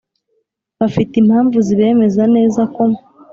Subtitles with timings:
[0.79, 2.83] Bafite impamvu zibemeza nezako